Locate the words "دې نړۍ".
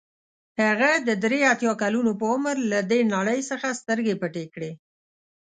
2.91-3.39